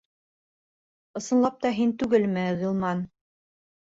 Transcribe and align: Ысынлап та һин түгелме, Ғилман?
Ысынлап 1.21 1.61
та 1.65 1.73
һин 1.81 1.93
түгелме, 2.05 2.47
Ғилман? 2.63 3.09